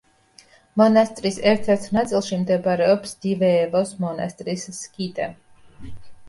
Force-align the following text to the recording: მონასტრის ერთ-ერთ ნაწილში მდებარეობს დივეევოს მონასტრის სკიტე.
მონასტრის 0.81 1.35
ერთ-ერთ 1.51 1.85
ნაწილში 1.97 2.39
მდებარეობს 2.45 3.13
დივეევოს 3.27 3.93
მონასტრის 4.07 4.65
სკიტე. 4.79 5.29